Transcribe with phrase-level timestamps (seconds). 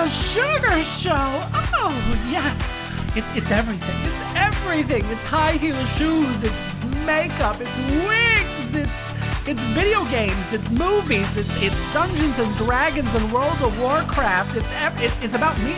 [0.00, 1.12] Donna Suggarz Show.
[1.76, 1.92] Oh,
[2.30, 2.72] yes.
[3.14, 3.94] It's, it's everything.
[4.08, 5.04] It's everything.
[5.12, 6.42] It's high heel shoes.
[6.42, 7.60] It's makeup.
[7.60, 7.76] It's
[8.08, 8.74] wigs.
[8.74, 9.12] It's
[9.46, 10.54] it's video games.
[10.54, 11.28] It's movies.
[11.36, 14.56] It's it's Dungeons and Dragons and World of Warcraft.
[14.56, 14.72] It's
[15.04, 15.76] it, it's about me.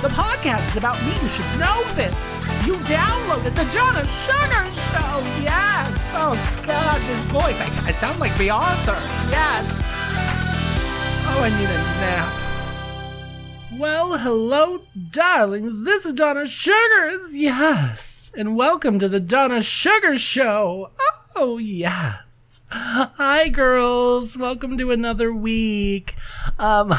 [0.00, 1.12] The podcast is about me.
[1.20, 2.16] You should know this.
[2.64, 5.20] You downloaded the Donna Suggarz Show.
[5.44, 5.92] Yes.
[6.16, 6.32] Oh
[6.64, 7.60] God, this voice.
[7.60, 8.96] I, I sound like the author.
[9.28, 9.68] Yes.
[11.28, 12.47] Oh, I need a nap.
[13.78, 15.84] Well, hello, darlings.
[15.84, 18.32] This is Donna Suggarz, yes.
[18.36, 20.90] And welcome to the Donna Suggarz Show.
[21.36, 22.60] Oh, yes.
[22.70, 24.36] Hi, girls.
[24.36, 26.16] Welcome to another week.
[26.58, 26.92] Um,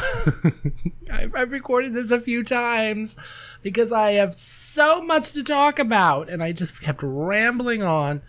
[1.12, 3.14] I've, recorded this a few times
[3.60, 8.22] because I have so much to talk about, and I just kept rambling on.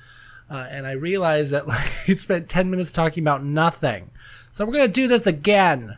[0.50, 4.12] Uh, and I realized that like it spent 10 minutes talking about nothing.
[4.52, 5.98] So we're going to do this again.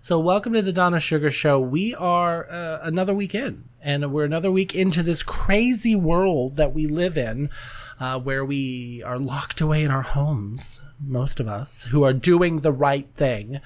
[0.00, 1.58] So, welcome to the Donna Suggarz Show.
[1.58, 6.72] We are uh, another week in, and we're another week into this crazy world that
[6.72, 7.50] we live in,
[7.98, 10.80] uh, where we are locked away in our homes.
[11.00, 13.60] Most of us who are doing the right thing.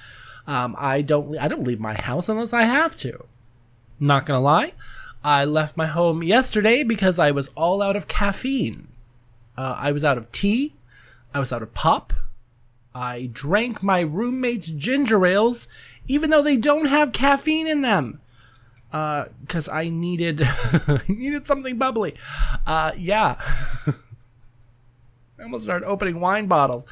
[0.47, 1.37] Um, I don't.
[1.37, 3.25] I don't leave my house unless I have to.
[3.99, 4.73] Not gonna lie,
[5.23, 8.87] I left my home yesterday because I was all out of caffeine.
[9.55, 10.73] Uh, I was out of tea.
[11.33, 12.13] I was out of pop.
[12.93, 15.67] I drank my roommate's ginger ales
[16.07, 18.21] even though they don't have caffeine in them.
[18.91, 22.15] Because uh, I needed I needed something bubbly.
[22.65, 23.39] Uh, yeah.
[25.41, 26.85] I almost started opening wine bottles.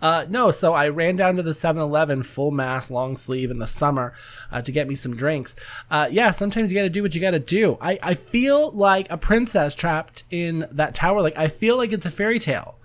[0.00, 3.58] Uh, no, so I ran down to the 7 Eleven full mass long sleeve in
[3.58, 4.12] the summer
[4.50, 5.54] uh, to get me some drinks.
[5.88, 7.78] Uh, yeah, sometimes you gotta do what you gotta do.
[7.80, 11.22] I, I feel like a princess trapped in that tower.
[11.22, 12.76] Like, I feel like it's a fairy tale.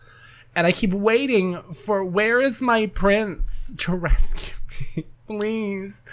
[0.55, 4.55] And I keep waiting for where is my prince to rescue
[4.95, 5.05] me?
[5.27, 6.03] Please.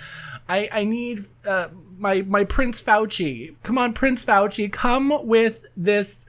[0.49, 3.57] I I need uh, my my Prince Fauci.
[3.63, 6.27] Come on, Prince Fauci, come with this.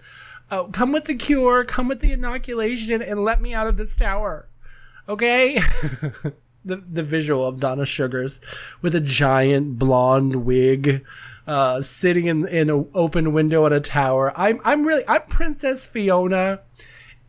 [0.52, 1.66] Uh, come with the cure.
[1.66, 4.48] Come with the inoculation, and let me out of this tower.
[5.10, 5.56] Okay.
[6.66, 8.40] the the visual of Donna Suggarz
[8.82, 11.04] with a giant blonde wig.
[11.48, 14.32] Uh, sitting in in an open window at a tower.
[14.36, 16.62] I'm I'm really I'm Princess Fiona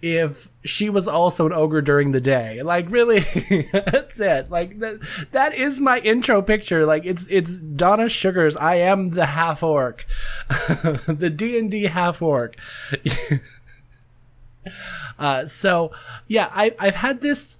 [0.02, 2.62] if she was also an ogre during the day.
[2.62, 3.20] Like really,
[3.72, 4.50] that's it.
[4.50, 5.00] Like that
[5.32, 6.84] that is my intro picture.
[6.84, 8.60] Like it's it's Donna Suggarz.
[8.60, 10.06] I am the half orc,
[10.48, 12.56] the D and D half orc.
[15.18, 15.92] uh, so
[16.26, 17.56] yeah, I I've had this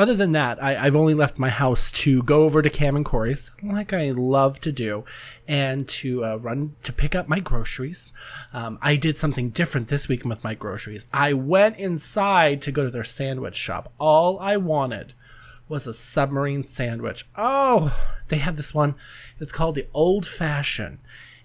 [0.00, 3.04] other than that, I, have only left my house to go over to Cam and
[3.04, 5.04] Corey's, like I love to do,
[5.46, 8.14] and to uh, run to pick up my groceries.
[8.54, 11.06] Um, I did something different this week with my groceries.
[11.12, 13.92] I went inside to go to their sandwich shop.
[13.98, 15.12] All I wanted
[15.68, 17.28] was a submarine sandwich.
[17.36, 17.94] Oh,
[18.28, 18.94] they have this one.
[19.38, 20.96] It's called the Old Fashioned,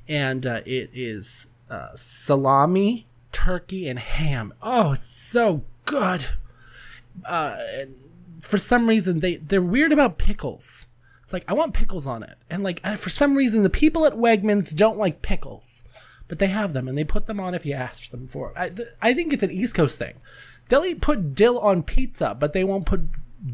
[0.08, 4.54] and uh, it is uh, salami, turkey, and ham.
[4.62, 6.28] Oh, it's so good.
[7.26, 7.58] Uh,
[8.42, 10.88] for some reason they they're weird about pickles.
[11.24, 14.14] It's like I want pickles on it, and like for some reason the people at
[14.14, 15.84] Wegmans don't like pickles,
[16.28, 18.54] but they have them and they put them on if you ask them for it.
[18.58, 20.16] I, th- I think it's an East Coast thing.
[20.70, 23.02] They'll eat, put dill on pizza, but they won't put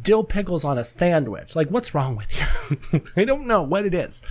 [0.01, 1.55] dill pickles on a sandwich.
[1.55, 3.01] Like what's wrong with you?
[3.15, 4.21] I don't know what it is.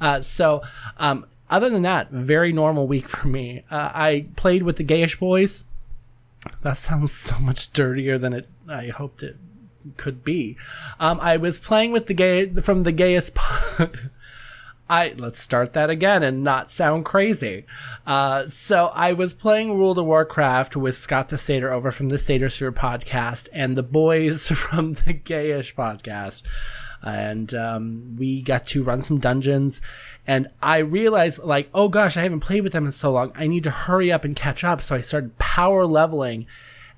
[0.00, 0.62] Uh, so
[0.96, 3.64] um, other than that, very normal week for me.
[3.70, 5.64] Uh, I played with the Gayish boys.
[6.62, 9.36] That sounds so much dirtier than it I hoped it
[9.96, 10.56] could be.
[10.98, 13.36] Um, I was playing with the gay from the gayest.
[14.88, 17.64] I let's start that again and not sound crazy.
[18.06, 22.18] Uh, so I was playing World of Warcraft with Scott the Satyr over from the
[22.18, 26.42] Satyr Sphere podcast and the boys from the Gayish podcast,
[27.02, 29.80] and um, we got to run some dungeons.
[30.26, 33.32] And I realized, like, oh gosh, I haven't played with them in so long.
[33.34, 34.82] I need to hurry up and catch up.
[34.82, 36.46] So I started power leveling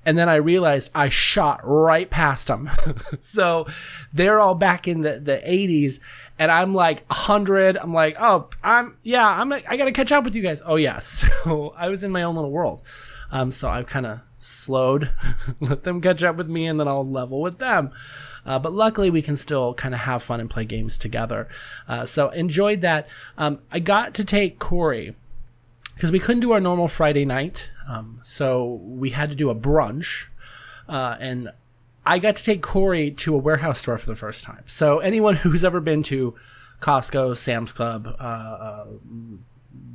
[0.07, 2.69] and then I realized I shot right past them.
[3.19, 3.65] so
[4.13, 5.99] they're all back in the, the 80s,
[6.39, 7.75] and I'm like 100.
[7.75, 10.61] I'm like, oh, I'm, yeah, I'm, I gotta catch up with you guys.
[10.65, 10.77] Oh.
[10.77, 10.99] Yeah.
[11.47, 12.81] So I was in my own little world.
[13.31, 15.11] Um, so I've kind of slowed,
[15.59, 17.91] let them catch up with me, and then I'll level with them.
[18.45, 21.49] Uh, but luckily, we can still kind of have fun and play games together.
[21.87, 23.09] Uh, so enjoyed that.
[23.37, 25.15] Um, I got to take Corey
[25.95, 27.71] because we couldn't do our normal Friday night.
[27.87, 30.27] Um, so we had to do a brunch.
[30.87, 31.49] Uh, and
[32.05, 34.63] I got to take Corey to a warehouse store for the first time.
[34.67, 36.35] So anyone who's ever been to
[36.79, 38.85] Costco, Sam's Club, uh, uh,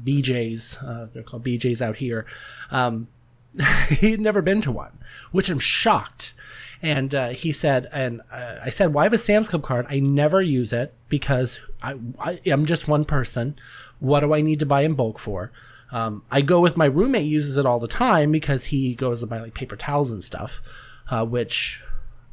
[0.05, 2.27] BJ's, uh, they're called BJ's out here,
[2.71, 3.09] um,
[3.89, 4.99] he had never been to one,
[5.31, 6.35] which I'm shocked.
[6.81, 9.87] And uh, he said, and uh, I said, well, have a Sam's Club card.
[9.89, 13.55] I never use it because I, I am just one person.
[14.01, 15.53] What do I need to buy in bulk for?
[15.93, 19.27] Um, I go with my roommate uses it all the time because he goes to
[19.27, 20.63] buy like paper towels and stuff,
[21.11, 21.85] uh, which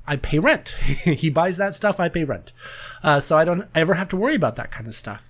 [0.07, 0.69] I pay rent.
[0.79, 2.53] he buys that stuff, I pay rent.
[3.03, 5.29] Uh, so I don't ever have to worry about that kind of stuff.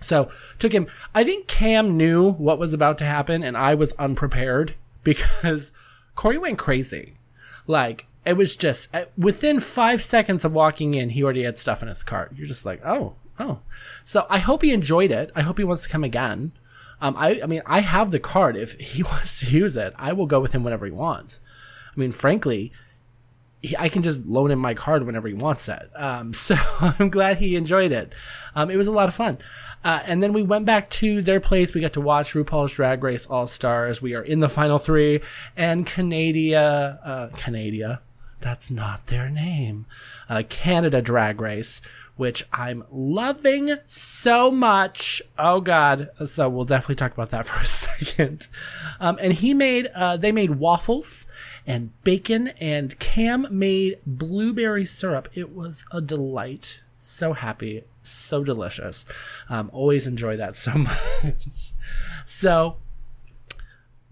[0.00, 0.86] So took him.
[1.14, 5.72] I think Cam knew what was about to happen, and I was unprepared because
[6.14, 7.18] Corey went crazy.
[7.66, 11.88] Like it was just within five seconds of walking in, he already had stuff in
[11.88, 12.32] his cart.
[12.36, 13.60] You're just like, oh, oh.
[14.04, 15.30] So I hope he enjoyed it.
[15.34, 16.52] I hope he wants to come again.
[17.00, 18.56] Um, I, I mean, I have the card.
[18.56, 21.40] If he wants to use it, I will go with him whenever he wants.
[21.96, 22.72] I mean, frankly,
[23.62, 25.90] he, I can just loan him my card whenever he wants it.
[25.94, 28.12] Um, so I'm glad he enjoyed it.
[28.54, 29.38] Um, it was a lot of fun.
[29.82, 31.72] Uh, and then we went back to their place.
[31.72, 34.02] We got to watch RuPaul's Drag Race All Stars.
[34.02, 35.22] We are in the final three,
[35.56, 38.02] and Canada, uh, Canada,
[38.40, 39.86] that's not their name.
[40.28, 41.80] Uh, Canada Drag Race,
[42.20, 45.22] which I'm loving so much.
[45.38, 46.10] Oh God!
[46.26, 48.46] So we'll definitely talk about that for a second.
[49.00, 51.24] Um, and he made, uh, they made waffles
[51.66, 55.30] and bacon, and Cam made blueberry syrup.
[55.32, 56.82] It was a delight.
[56.94, 59.06] So happy, so delicious.
[59.48, 61.72] Um, always enjoy that so much.
[62.26, 62.76] so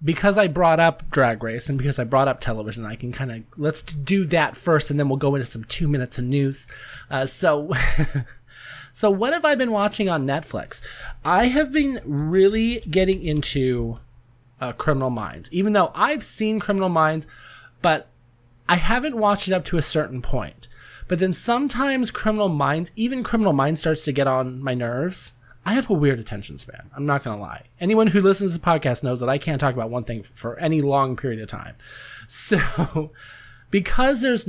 [0.03, 3.33] because I brought up Drag Race and because I brought up television, I can kind
[3.33, 6.67] of let's do that first, and then we'll go into some two minutes of news.
[7.11, 7.73] Uh, so,
[8.93, 10.81] so what have I been watching on Netflix?
[11.25, 13.99] I have been really getting into
[14.61, 17.27] uh, Criminal Minds, even though I've seen Criminal Minds,
[17.83, 18.09] but
[18.69, 20.69] I haven't watched it up to a certain point.
[21.09, 25.33] But then sometimes Criminal Minds, even Criminal Minds, starts to get on my nerves
[25.69, 26.89] I have a weird attention span.
[26.97, 27.65] I'm not going to lie.
[27.79, 30.59] Anyone who listens to the podcast knows that I can't talk about one thing for
[30.59, 31.77] any long period of time.
[32.31, 33.11] So,
[33.71, 34.47] because there's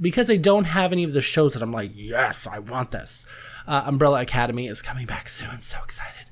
[0.00, 3.26] because I don't have any of the shows that I'm like, yes, I want this.
[3.66, 5.60] Uh, Umbrella Academy is coming back soon.
[5.60, 6.24] So excited.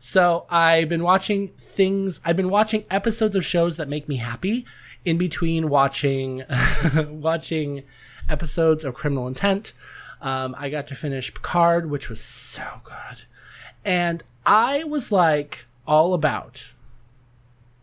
[0.00, 2.20] So I've been watching things.
[2.26, 4.66] I've been watching episodes of shows that make me happy
[5.06, 6.42] in between watching
[7.08, 7.84] watching
[8.28, 9.72] episodes of Criminal Intent.
[10.20, 13.24] Um, I got to finish Picard, which was so good.
[13.84, 16.72] And I was like all about.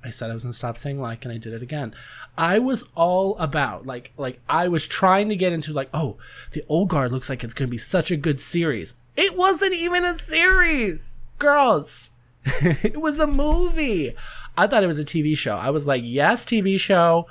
[0.03, 1.93] I said I was gonna stop saying like, and I did it again.
[2.37, 6.17] I was all about like like I was trying to get into like, oh,
[6.51, 8.95] the old guard looks like it's gonna be such a good series.
[9.15, 12.09] It wasn't even a series, girls.
[12.45, 14.15] it was a movie.
[14.57, 15.55] I thought it was a TV show.
[15.55, 17.27] I was like, yes, TV show.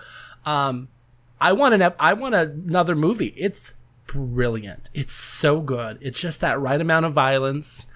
[0.46, 0.88] Um,
[1.40, 3.34] I want an ep- I want another movie.
[3.36, 3.74] It's
[4.06, 4.90] brilliant.
[4.94, 5.98] It's so good.
[6.00, 7.86] It's just that right amount of violence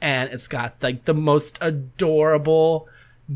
[0.00, 2.88] and it's got like the most adorable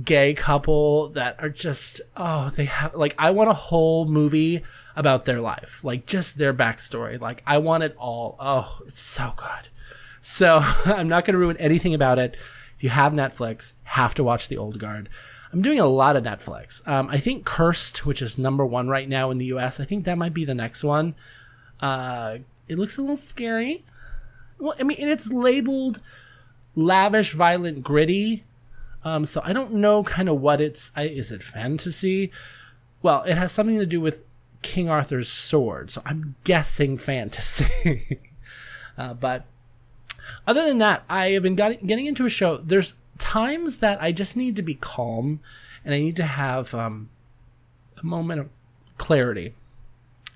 [0.04, 4.62] gay couple that are just oh they have like I want a whole movie
[4.96, 7.20] about their life like just their backstory.
[7.20, 8.36] Like I want it all.
[8.38, 9.68] Oh it's so good.
[10.20, 12.36] So I'm not going to ruin anything about it.
[12.76, 15.08] If you have Netflix have to watch the old guard.
[15.52, 16.86] I'm doing a lot of Netflix.
[16.88, 20.04] Um, I think Cursed which is number one right now in the US I think
[20.04, 21.14] that might be the next one.
[21.80, 22.38] Uh,
[22.68, 23.84] it looks a little scary.
[24.58, 26.00] Well I mean it's labeled
[26.74, 28.44] lavish, violent, gritty.
[29.04, 30.92] Um, so I don't know kind of what it's.
[30.94, 32.30] I, is it fantasy?
[33.02, 34.22] Well, it has something to do with
[34.62, 38.20] King Arthur's sword, so I'm guessing fantasy.
[38.98, 39.44] uh, but
[40.46, 42.58] other than that, I have been getting into a show.
[42.58, 45.40] There's times that I just need to be calm,
[45.84, 47.10] and I need to have um,
[48.00, 48.48] a moment of
[48.98, 49.54] clarity,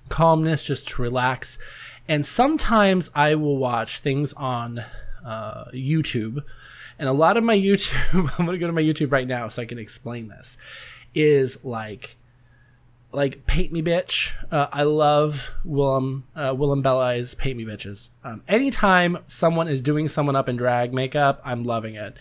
[0.09, 1.59] calmness, just to relax.
[2.09, 4.85] And sometimes I will watch things on
[5.27, 6.43] uh, YouTube,
[6.99, 9.61] and a lot of my YouTube, I'm gonna go to my YouTube right now so
[9.61, 10.57] I can explain this,
[11.15, 12.17] is like
[13.13, 14.35] like paint me bitch.
[14.53, 18.11] Uh, I love Willem uh, Willam Belli's paint me bitches.
[18.23, 22.17] Um, anytime someone is doing someone up in drag makeup, I'm loving it.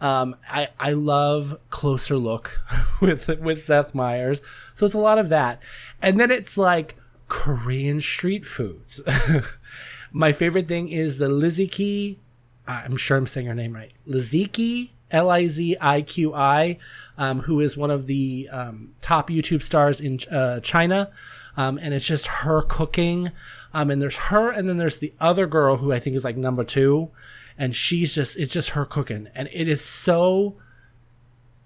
[0.00, 2.60] Um, I I love closer look
[3.00, 4.40] with with Seth Meyers,
[4.74, 5.62] so it's a lot of that,
[6.00, 6.96] and then it's like
[7.28, 9.00] Korean street foods.
[10.12, 12.16] My favorite thing is the Liziqi
[12.68, 13.92] I'm sure I'm saying her name right.
[14.06, 16.78] Liziki L I Z I Q I,
[17.16, 21.10] um, who is one of the um, top YouTube stars in uh, China.
[21.56, 23.32] Um, and it's just her cooking.
[23.74, 26.36] Um, and there's her, and then there's the other girl who I think is like
[26.36, 27.10] number two.
[27.56, 29.28] And she's just, it's just her cooking.
[29.34, 30.56] And it is so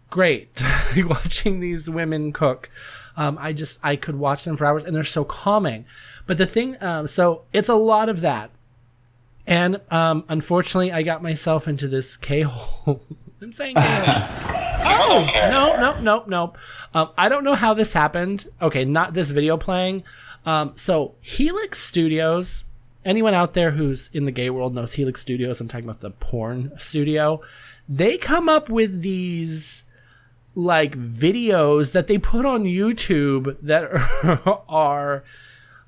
[0.09, 0.63] great
[0.97, 2.71] watching these women cook.
[3.17, 5.85] Um, I just, I could watch them for hours and they're so calming.
[6.27, 8.51] But the thing, um, so it's a lot of that
[9.47, 13.03] and um, unfortunately, I got myself into this K hole.
[13.43, 14.23] I'm saying K hole.
[14.85, 16.53] oh no no no no!
[16.95, 18.47] Um, I don't know how this happened.
[18.61, 20.05] Okay, not this video playing.
[20.45, 22.65] Um, so Helix Studios.
[23.05, 25.61] Anyone out there who's in the gay world knows Helix Studios.
[25.61, 27.41] I'm talking about the porn studio.
[27.89, 29.83] They come up with these
[30.55, 33.91] like videos that they put on YouTube that
[34.69, 35.25] are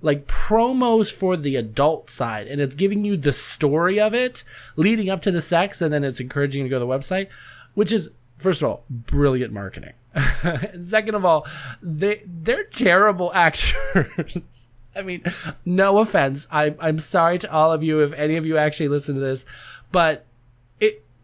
[0.05, 4.45] like promos for the adult side and it's giving you the story of it
[4.77, 7.29] leading up to the sex and then it's encouraging you to go to the website
[7.73, 9.95] which is first of all brilliant marketing.
[10.83, 11.47] Second of all
[11.83, 14.69] they they're terrible actors.
[14.97, 15.25] I mean
[15.65, 16.47] no offense.
[16.51, 19.47] I, i'm sorry to all of you if any of you actually listen to this
[19.91, 20.27] but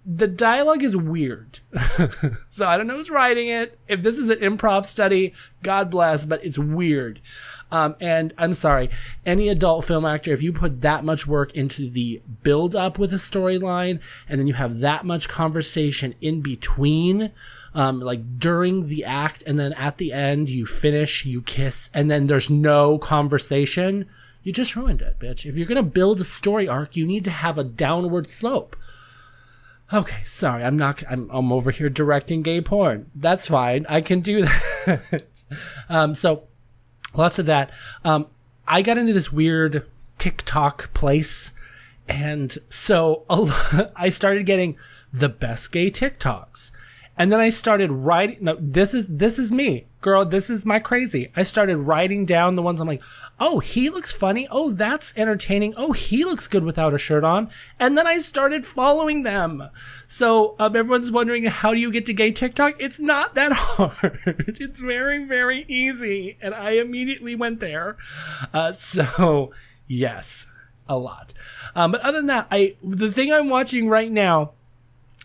[0.07, 1.61] the dialogue is weird.
[2.49, 3.79] So i don't know who's writing it.
[3.87, 7.21] If this is an improv study god bless but it's weird
[7.73, 8.91] um, and I'm sorry,
[9.25, 13.13] any adult film actor, if you put that much work into the build up with
[13.13, 17.33] a storyline, and then you have that much conversation in between,
[17.75, 22.11] um, like during the act, and then at the end you finish, you kiss, and
[22.11, 24.07] then there's no conversation,
[24.43, 25.45] you just ruined it, bitch.
[25.45, 28.75] If you're gonna build a story arc, you need to have a downward slope.
[29.93, 31.03] Okay, sorry, I'm not.
[31.11, 33.11] I'm, I'm over here directing gay porn.
[33.15, 33.87] That's fine.
[33.89, 34.43] I can do
[34.87, 35.25] that.
[35.89, 36.45] um, so
[37.15, 37.71] lots of that.
[38.05, 38.27] Um,
[38.67, 39.87] I got into this weird
[40.19, 41.53] TikTok place,
[42.09, 43.25] and so
[43.97, 44.77] I started getting
[45.13, 46.71] the best gay TikToks.
[47.17, 48.39] And then I started writing.
[48.41, 50.25] No, this is this is me, girl.
[50.25, 51.31] This is my crazy.
[51.37, 53.03] I started writing down the ones I'm like,
[53.39, 54.47] oh, he looks funny.
[54.51, 55.75] Oh, that's entertaining.
[55.77, 57.51] Oh, he looks good without a shirt on.
[57.79, 59.69] And then I started following them.
[60.09, 62.75] So um, everyone's wondering how do you get to gay TikTok?
[62.79, 64.57] It's not that hard.
[64.61, 67.97] it's very very easy, and I immediately went there.
[68.53, 69.53] Uh, so
[69.87, 70.47] yes,
[70.89, 71.33] a lot.
[71.75, 74.53] Um, but other than that, I the thing I'm watching right now,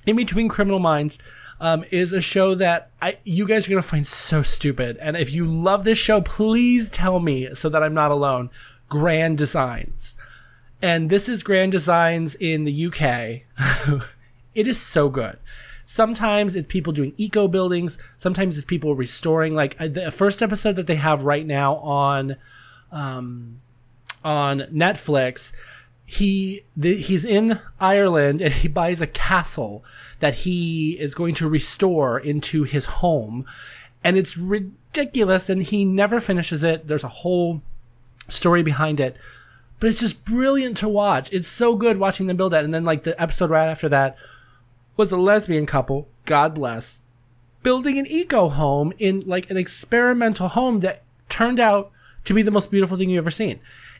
[0.05, 1.17] in between Criminal Minds
[1.59, 4.97] um, is a show that I you guys are gonna find so stupid.
[4.99, 8.49] And if you love this show, please tell me so that I'm not alone.
[8.87, 10.15] Grand Designs,
[10.81, 14.03] and this is Grand Designs in the UK.
[14.55, 15.37] it is so good.
[15.85, 17.97] Sometimes it's people doing eco buildings.
[18.17, 19.53] Sometimes it's people restoring.
[19.53, 22.37] Like uh, the first episode that they have right now on,
[22.91, 23.61] um,
[24.23, 25.51] on Netflix
[26.05, 29.83] he the, he's in Ireland and he buys a castle
[30.19, 33.45] that he is going to restore into his home.
[34.03, 36.87] And it's ridiculous and he never finishes it.
[36.87, 37.61] There's a whole
[38.27, 39.17] story behind it
[39.79, 41.31] but it's just brilliant to watch.
[41.31, 42.63] It's so good watching them build that.
[42.63, 44.17] And then like the episode right after that
[44.97, 47.01] was a lesbian couple god bless
[47.61, 51.91] building an eco home in like an experimental home that turned out
[52.25, 53.59] to be the most beautiful thing you've ever seen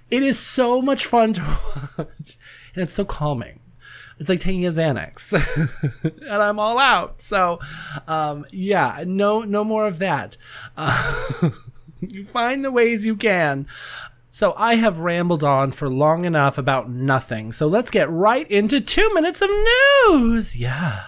[0.10, 1.41] it is so much fun to
[1.98, 2.38] watch,
[2.74, 3.60] and it's so calming.
[4.17, 5.34] It's like taking a Xanax,
[6.22, 7.22] and I'm all out.
[7.22, 7.60] So,
[8.08, 10.38] um, yeah, no, no more of that.
[10.77, 11.50] Uh,
[12.00, 13.67] you find the ways you can.
[14.29, 17.51] So I have rambled on for long enough about nothing.
[17.51, 20.58] So let's get right into two minutes of news.
[20.58, 21.03] Yeah.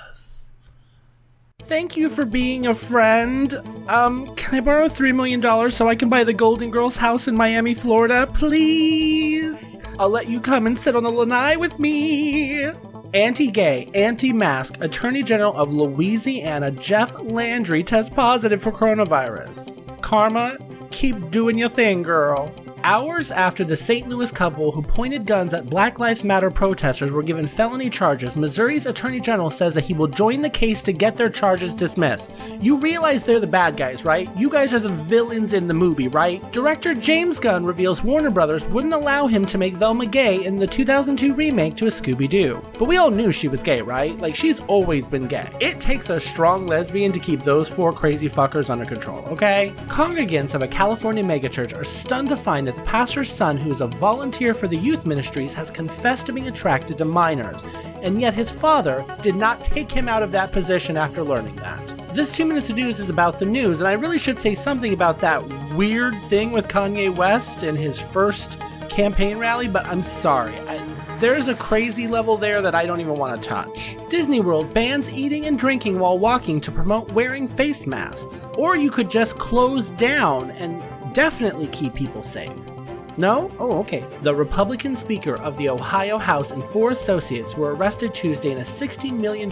[1.67, 3.53] Thank you for being a friend.
[3.89, 7.35] Um, can I borrow $3 million so I can buy the Golden Girls house in
[7.35, 8.25] Miami, Florida?
[8.33, 9.77] Please?
[9.99, 12.71] I'll let you come and sit on the lanai with me.
[13.13, 20.01] Anti gay, anti mask Attorney General of Louisiana Jeff Landry tests positive for coronavirus.
[20.01, 20.57] Karma,
[20.91, 22.49] keep doing your thing, girl.
[22.87, 24.07] Hours after the St.
[24.07, 28.85] Louis couple who pointed guns at Black Lives Matter protesters were given felony charges, Missouri's
[28.85, 32.31] Attorney General says that he will join the case to get their charges dismissed.
[32.61, 34.29] You realize they're the bad guys, right?
[34.37, 36.49] You guys are the villains in the movie, right?
[36.53, 40.65] Director James Gunn reveals Warner Brothers wouldn't allow him to make Velma gay in the
[40.65, 42.63] 2002 remake to a Scooby Doo.
[42.79, 44.17] But we all knew she was gay, right?
[44.17, 45.49] Like, she's always been gay.
[45.59, 49.73] It takes a strong lesbian to keep those four crazy fuckers under control, okay?
[49.87, 53.81] Congregants of a California megachurch are stunned to find that the pastor's son, who is
[53.81, 57.65] a volunteer for the youth ministries, has confessed to being attracted to minors,
[58.01, 61.95] and yet his father did not take him out of that position after learning that.
[62.13, 64.93] This two minutes of news is about the news, and I really should say something
[64.93, 65.43] about that
[65.73, 70.57] weird thing with Kanye West and his first campaign rally, but I'm sorry.
[70.59, 70.77] I,
[71.19, 73.97] there's a crazy level there that I don't even want to touch.
[74.07, 78.51] Disney World bans eating and drinking while walking to promote wearing face masks.
[78.55, 80.83] Or you could just close down and
[81.17, 82.69] definitely keep people safe.
[83.17, 83.51] No?
[83.57, 84.05] Oh, okay.
[84.21, 88.61] The Republican Speaker of the Ohio House and four associates were arrested Tuesday in a
[88.61, 89.49] $16 million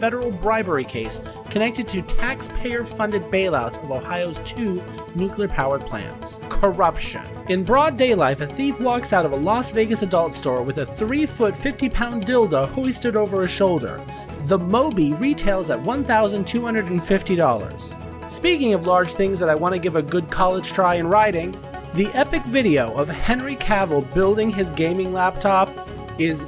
[0.00, 4.82] federal bribery case connected to taxpayer funded bailouts of Ohio's two
[5.14, 6.40] nuclear powered plants.
[6.48, 7.22] Corruption.
[7.48, 10.86] In broad daylight, a thief walks out of a Las Vegas adult store with a
[10.86, 14.04] 3 foot 50 pound dildo hoisted over his shoulder.
[14.46, 18.05] The Moby retails at $1,250.
[18.28, 21.52] Speaking of large things that I want to give a good college try in writing,
[21.94, 25.70] The epic video of Henry Cavill building his gaming laptop
[26.18, 26.44] is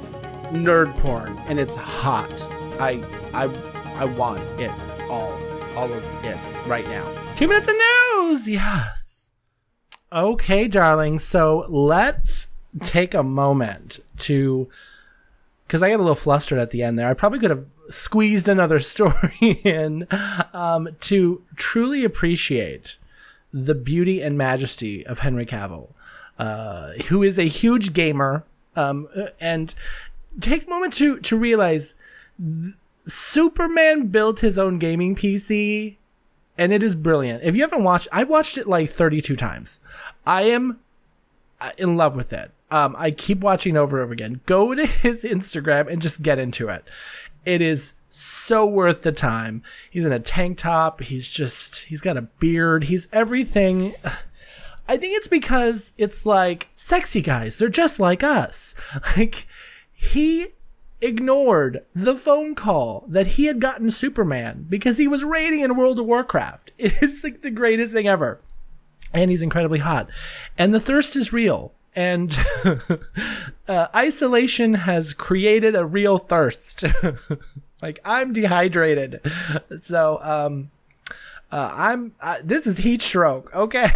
[0.51, 2.47] nerd porn and it's hot.
[2.81, 3.01] I
[3.33, 3.45] I
[3.95, 4.71] I want it
[5.09, 5.31] all
[5.75, 7.07] all of it right now.
[7.35, 8.49] 2 minutes of news.
[8.49, 9.31] Yes.
[10.11, 11.17] Okay, darling.
[11.17, 12.49] So, let's
[12.83, 14.67] take a moment to
[15.69, 17.07] cuz I got a little flustered at the end there.
[17.07, 20.07] I probably could have squeezed another story in
[20.53, 22.97] um, to truly appreciate
[23.51, 25.89] the beauty and majesty of Henry Cavill,
[26.37, 28.43] uh, who is a huge gamer,
[28.75, 29.07] um,
[29.39, 29.73] and
[30.39, 31.95] take a moment to to realize
[32.37, 32.75] th-
[33.07, 35.97] Superman built his own gaming PC,
[36.57, 37.43] and it is brilliant.
[37.43, 39.79] If you haven't watched, I've watched it like 32 times.
[40.27, 40.79] I am
[41.59, 42.51] uh, in love with it.
[42.71, 44.41] Um, I keep watching over and over again.
[44.45, 46.83] Go to his Instagram and just get into it.
[47.49, 49.63] It is so worth the time.
[49.89, 51.01] He's in a tank top.
[51.01, 52.83] He's just, he's got a beard.
[52.83, 53.95] He's everything.
[54.87, 57.57] I think it's because it's like sexy guys.
[57.57, 58.75] They're just like us.
[59.17, 59.47] Like
[59.91, 60.47] he
[61.01, 65.97] ignored the phone call that he had gotten Superman because he was raiding in World
[65.97, 66.71] of Warcraft.
[66.77, 68.41] It is like the greatest thing ever.
[69.11, 70.07] And he's incredibly hot.
[70.55, 71.73] And the thirst is real.
[71.95, 72.37] And
[73.67, 76.83] uh, isolation has created a real thirst.
[77.81, 79.21] like I'm dehydrated.
[79.77, 80.71] So, um,
[81.51, 83.53] uh, I'm uh, this is heat stroke.
[83.55, 83.87] Okay,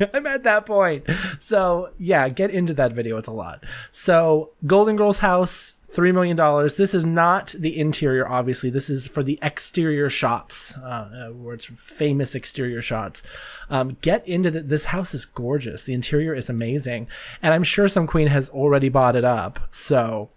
[0.14, 1.08] I'm at that point.
[1.38, 3.18] So yeah, get into that video.
[3.18, 3.62] It's a lot.
[3.92, 6.76] So Golden Girls house, three million dollars.
[6.76, 8.70] This is not the interior, obviously.
[8.70, 13.22] This is for the exterior shots, uh, uh where it's famous exterior shots.
[13.68, 15.84] Um, get into the, this house is gorgeous.
[15.84, 17.08] The interior is amazing,
[17.42, 19.60] and I'm sure some queen has already bought it up.
[19.70, 20.30] So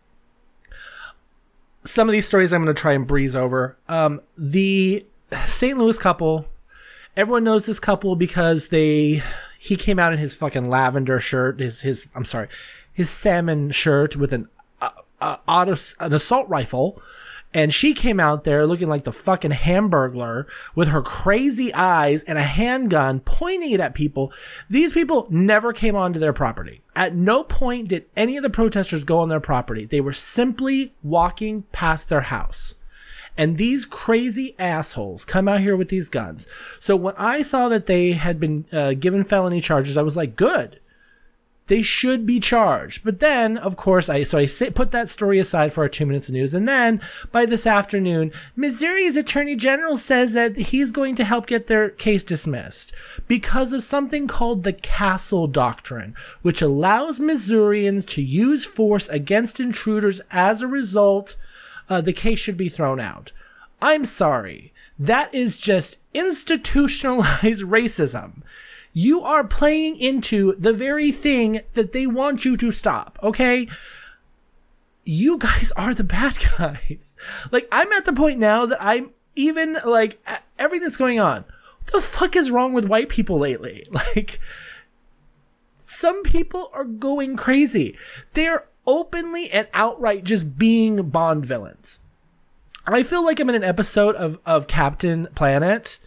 [1.85, 3.77] some of these stories I'm going to try and breeze over.
[3.87, 5.05] Um, the
[5.45, 5.77] St.
[5.77, 6.47] Louis couple,
[7.15, 9.21] everyone knows this couple because they
[9.57, 12.49] he came out in his fucking lavender shirt, his his I'm sorry,
[12.91, 14.49] his salmon shirt with an
[14.81, 14.89] uh,
[15.21, 17.01] uh, auto, an assault rifle.
[17.53, 22.37] And she came out there looking like the fucking hamburglar with her crazy eyes and
[22.37, 24.33] a handgun pointing it at people.
[24.69, 26.81] These people never came onto their property.
[26.97, 29.85] At no point did any of the protesters go on their property.
[29.85, 32.75] They were simply walking past their house.
[33.37, 36.47] And these crazy assholes come out here with these guns.
[36.81, 40.35] So when I saw that they had been uh, given felony charges, I was like,
[40.35, 40.81] good.
[41.67, 43.03] They should be charged.
[43.03, 46.05] But then, of course, I so I sit, put that story aside for our two
[46.05, 46.53] minutes of news.
[46.53, 47.01] And then
[47.31, 52.23] by this afternoon, Missouri's attorney general says that he's going to help get their case
[52.23, 52.93] dismissed
[53.27, 60.21] because of something called the Castle Doctrine, which allows Missourians to use force against intruders.
[60.29, 61.35] As a result,
[61.89, 63.31] uh, the case should be thrown out.
[63.81, 64.71] I'm sorry.
[64.99, 68.43] That is just institutionalized racism.
[68.97, 73.67] You are playing into the very thing that they want you to stop, okay?
[75.03, 77.17] You guys are the bad guys.
[77.51, 80.25] Like, I'm at the point now that I'm even, like,
[80.57, 81.43] everything that's going on.
[81.81, 83.83] What the fuck is wrong with white people lately?
[84.15, 84.39] Like,
[85.77, 87.97] some people are going crazy.
[88.31, 91.99] They're openly and outright just being Bond villains.
[92.87, 95.99] I feel like I'm in an episode of, of Captain Planet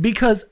[0.00, 0.44] because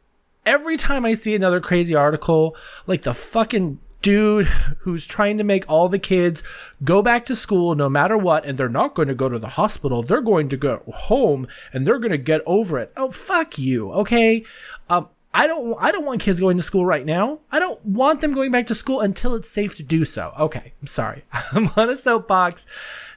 [0.49, 2.57] every time I see another crazy article,
[2.87, 4.47] like the fucking dude
[4.81, 6.43] who's trying to make all the kids
[6.83, 9.51] go back to school no matter what, and they're not going to go to the
[9.51, 12.93] hospital, they're going to go home and they're going to get over it.
[12.97, 14.43] Oh, fuck you, okay?
[14.89, 17.41] Um, I don't I don't want kids going to school right now.
[17.53, 20.33] I don't want them going back to school until it's safe to do so.
[20.39, 21.25] Okay, I'm sorry.
[21.53, 22.67] I'm on a soapbox.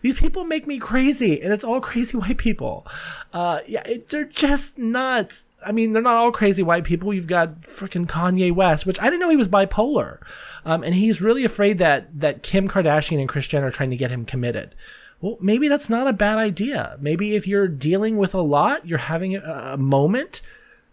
[0.02, 2.86] These people make me crazy, and it's all crazy white people.
[3.34, 5.46] Uh, yeah, it, they're just nuts.
[5.66, 7.14] I mean, they're not all crazy white people.
[7.14, 10.20] You've got freaking Kanye West, which I didn't know he was bipolar,
[10.66, 13.98] um, and he's really afraid that that Kim Kardashian and Kris Jenner are trying to
[13.98, 14.76] get him committed.
[15.20, 16.98] Well, maybe that's not a bad idea.
[17.00, 20.42] Maybe if you're dealing with a lot, you're having a, a moment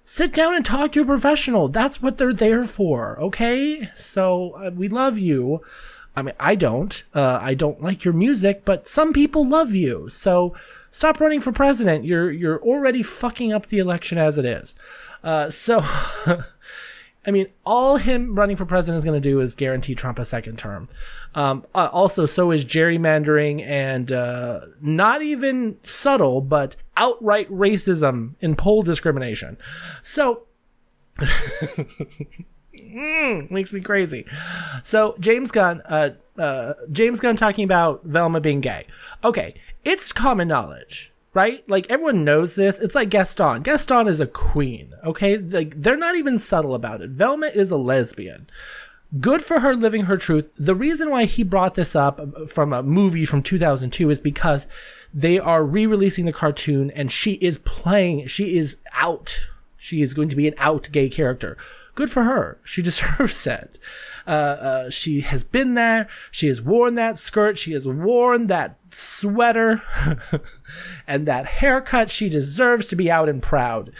[0.08, 1.68] sit down and talk to a professional.
[1.68, 3.20] That's what they're there for.
[3.20, 3.90] Okay.
[3.94, 5.60] So uh, we love you.
[6.18, 7.04] I mean, I don't.
[7.14, 10.08] Uh, I don't like your music, but some people love you.
[10.08, 10.54] So
[10.90, 12.04] stop running for president.
[12.04, 14.74] You're you're already fucking up the election as it is.
[15.22, 15.84] Uh, so
[17.26, 20.24] I mean, all him running for president is going to do is guarantee Trump a
[20.24, 20.88] second term.
[21.36, 28.58] Um, uh, also, so is gerrymandering and uh, not even subtle, but outright racism and
[28.58, 29.56] poll discrimination.
[30.02, 30.46] So,
[32.82, 34.24] mm, makes me crazy.
[34.82, 38.86] So, James Gunn, uh, uh, James Gunn talking about Velma being gay.
[39.24, 41.68] Okay, it's common knowledge right?
[41.68, 42.80] Like everyone knows this.
[42.80, 43.62] It's like Gaston.
[43.62, 45.38] Gaston is a queen, okay?
[45.38, 47.10] Like they're not even subtle about it.
[47.10, 48.48] Velma is a lesbian.
[49.20, 50.50] Good for her living her truth.
[50.56, 54.66] The reason why he brought this up from a movie from 2002 is because
[55.14, 59.48] they are re-releasing the cartoon and she is playing, she is out.
[59.78, 61.56] She is going to be an out gay character.
[61.98, 62.60] Good for her.
[62.62, 63.76] She deserves it.
[64.24, 66.06] Uh, uh, she has been there.
[66.30, 67.58] She has worn that skirt.
[67.58, 69.82] She has worn that sweater
[71.08, 72.08] and that haircut.
[72.08, 73.90] She deserves to be out and proud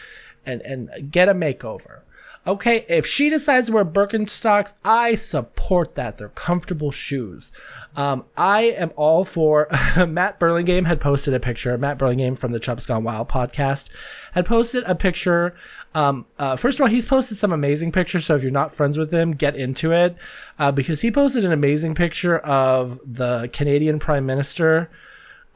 [0.46, 2.02] and, and get a makeover.
[2.46, 6.16] Okay, if she decides to wear Birkenstocks, I support that.
[6.16, 7.52] They're comfortable shoes.
[7.94, 9.68] Um, I am all for.
[10.08, 11.76] Matt Burlingame had posted a picture.
[11.76, 13.90] Matt Burlingame from the Chubbs Gone Wild podcast
[14.32, 15.54] had posted a picture.
[15.94, 18.26] Um, uh, first of all, he's posted some amazing pictures.
[18.26, 20.16] So if you're not friends with him, get into it
[20.58, 24.90] uh, because he posted an amazing picture of the Canadian Prime Minister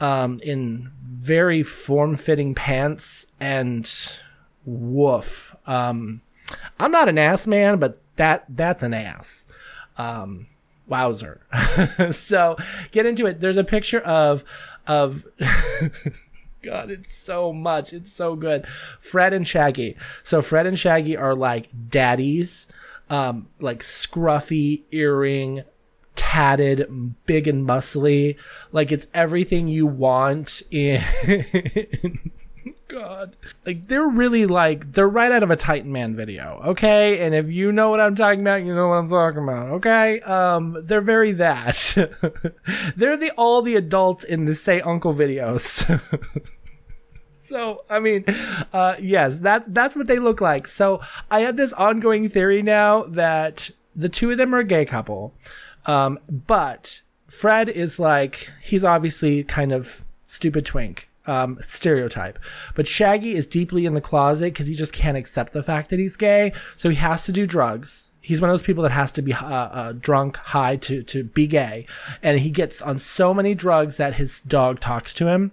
[0.01, 3.91] um, in very form-fitting pants and
[4.65, 5.55] woof.
[5.67, 6.23] Um,
[6.81, 9.47] I'm not an ass man, but that that's an ass.
[9.97, 10.47] Um,
[10.87, 11.41] wowzer.
[12.11, 12.57] so
[12.91, 13.41] get into it.
[13.41, 14.45] There's a picture of
[14.87, 15.27] of
[16.63, 17.93] God, it's so much.
[17.93, 18.67] It's so good.
[18.99, 19.97] Fred and Shaggy.
[20.23, 22.69] So Fred and Shaggy are like daddies,
[23.11, 25.65] um, like scruffy earring,
[26.15, 28.37] tatted, big and muscly.
[28.71, 31.03] Like it's everything you want in
[32.93, 33.37] God.
[33.65, 37.25] Like they're really like they're right out of a Titan Man video, okay?
[37.25, 40.21] And if you know what I'm talking about, you know what I'm talking about, okay?
[40.21, 41.97] Um they're very that.
[42.97, 45.89] they're the all the adults in the say uncle videos.
[47.39, 48.27] so, I mean,
[48.75, 50.69] uh yes, that's that's what they look like.
[50.69, 51.01] So,
[51.31, 55.35] I have this ongoing theory now that the two of them are a gay couple.
[55.87, 62.39] Um but Fred is like he's obviously kind of stupid twink um, stereotype.
[62.75, 65.99] But Shaggy is deeply in the closet because he just can't accept the fact that
[65.99, 66.53] he's gay.
[66.77, 68.11] So he has to do drugs.
[68.21, 71.25] He's one of those people that has to be uh, uh, drunk, high to, to
[71.25, 71.87] be gay.
[72.23, 75.53] And he gets on so many drugs that his dog talks to him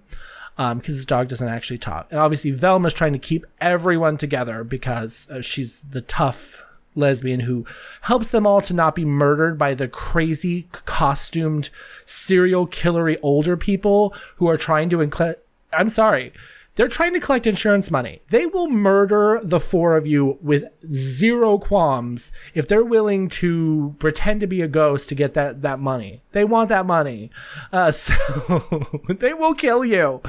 [0.55, 2.08] because um, his dog doesn't actually talk.
[2.12, 7.65] And obviously, Velma's trying to keep everyone together because uh, she's the tough lesbian who
[8.01, 11.69] helps them all to not be murdered by the crazy costumed
[12.05, 15.36] serial killery older people who are trying to incl-
[15.73, 16.34] I'm sorry.
[16.79, 18.21] They're trying to collect insurance money.
[18.29, 24.39] They will murder the four of you with zero qualms if they're willing to pretend
[24.39, 26.21] to be a ghost to get that, that money.
[26.32, 27.32] They want that money.
[27.73, 28.13] Uh, so
[29.10, 30.21] they will kill you.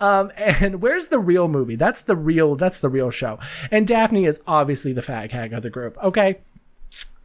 [0.00, 1.74] Um, and where's the real movie?
[1.74, 3.40] That's the real, that's the real show.
[3.72, 5.98] And Daphne is obviously the fag hag of the group.
[6.04, 6.38] Okay.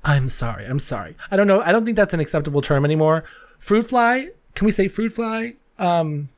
[0.03, 0.65] I'm sorry.
[0.65, 1.15] I'm sorry.
[1.29, 1.61] I don't know.
[1.61, 3.25] I don't think that's an acceptable term anymore.
[3.59, 4.29] Fruit fly.
[4.55, 5.53] Can we say fruit fly?
[5.77, 6.29] Um,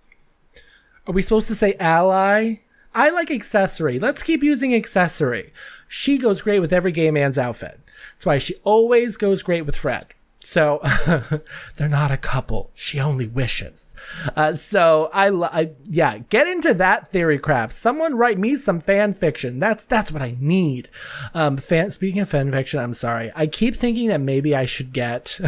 [1.05, 2.55] are we supposed to say ally?
[2.95, 3.99] I like accessory.
[3.99, 5.51] Let's keep using accessory.
[5.87, 7.79] She goes great with every gay man's outfit.
[8.13, 10.07] That's why she always goes great with Fred.
[10.43, 10.81] So
[11.77, 12.71] they're not a couple.
[12.75, 13.95] She only wishes.
[14.35, 17.73] Uh, so I, I, yeah, get into that theory craft.
[17.73, 19.57] Someone write me some fan fiction.
[19.57, 20.89] That's that's what I need.
[21.33, 21.91] Um, fan.
[21.91, 23.31] Speaking of fan fiction, I'm sorry.
[23.35, 25.39] I keep thinking that maybe I should get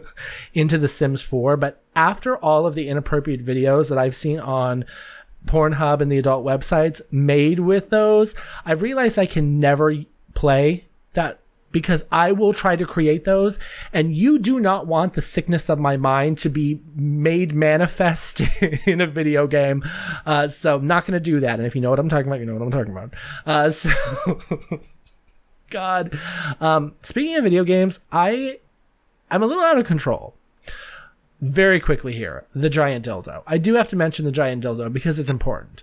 [0.54, 4.84] into The Sims 4, but after all of the inappropriate videos that I've seen on
[5.46, 8.34] Pornhub and the adult websites made with those,
[8.66, 9.94] I've realized I can never
[10.34, 11.41] play that
[11.72, 13.58] because I will try to create those.
[13.92, 18.40] And you do not want the sickness of my mind to be made manifest
[18.86, 19.82] in a video game.
[20.24, 21.58] Uh, so I'm not going to do that.
[21.58, 23.14] And if you know what I'm talking about, you know what I'm talking about.
[23.46, 23.90] Uh, so,
[25.70, 26.18] God.
[26.60, 28.60] Um, speaking of video games, I,
[29.30, 30.34] I'm a little out of control.
[31.40, 33.42] Very quickly here, the giant dildo.
[33.48, 35.82] I do have to mention the giant dildo because it's important.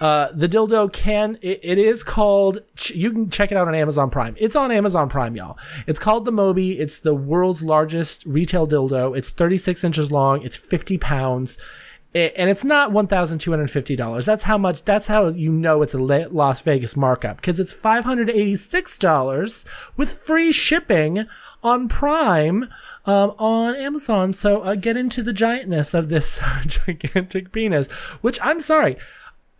[0.00, 2.58] Uh, the dildo can it, it is called
[2.92, 4.34] you can check it out on amazon prime.
[4.38, 5.56] It's on amazon prime y'all.
[5.86, 9.16] It's called the moby it's the world's largest retail dildo.
[9.16, 10.42] It's 36 inches long.
[10.42, 11.58] It's 50 pounds.
[12.12, 16.96] And it's not $1250 that's how much that's how you know it's a las vegas
[16.96, 21.26] markup because it's $586 with free shipping
[21.62, 22.68] on prime
[23.06, 24.32] um, on amazon.
[24.32, 27.90] So uh, get into the giantness of this gigantic penis
[28.22, 28.96] which i'm sorry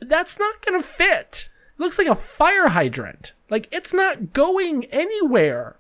[0.01, 1.49] that's not going to fit.
[1.79, 3.33] It looks like a fire hydrant.
[3.51, 5.77] Like it's not going anywhere.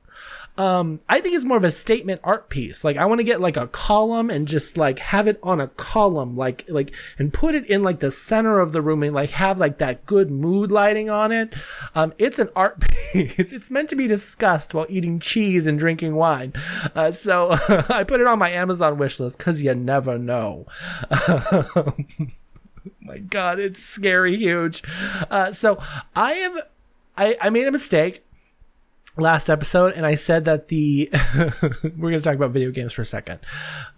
[0.56, 2.84] Um, I think it's more of a statement art piece.
[2.84, 5.66] Like I want to get like a column and just like have it on a
[5.68, 9.30] column, like like and put it in like the center of the room and like
[9.30, 11.54] have like that good mood lighting on it.
[11.96, 12.80] Um, it's an art
[13.12, 13.52] piece.
[13.52, 16.52] it's meant to be discussed while eating cheese and drinking wine.
[16.94, 17.50] Uh, so
[17.88, 20.66] I put it on my Amazon wish list because you never know.
[23.00, 24.82] my god, it's scary huge.
[25.30, 25.78] Uh, so
[26.14, 26.60] I am.
[27.16, 28.24] I, I made a mistake
[29.16, 31.08] last episode and I said that the
[31.96, 33.40] we're going to talk about video games for a second.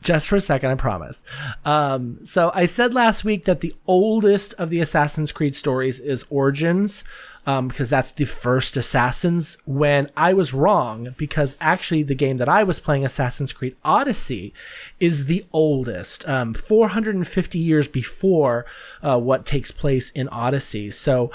[0.02, 1.24] Just for a second, I promise.
[1.64, 6.26] Um, so I said last week that the oldest of the Assassin's Creed stories is
[6.28, 7.04] Origins.
[7.48, 12.48] Um, because that's the first Assassins when I was wrong because actually the game that
[12.48, 14.52] I was playing Assassin's Creed Odyssey
[14.98, 18.66] is the oldest, um, 450 years before,
[19.00, 20.90] uh, what takes place in Odyssey.
[20.90, 21.30] So,